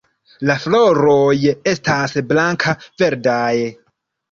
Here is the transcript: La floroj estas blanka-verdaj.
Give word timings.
La 0.49 0.53
floroj 0.63 1.35
estas 1.73 2.17
blanka-verdaj. 2.33 3.55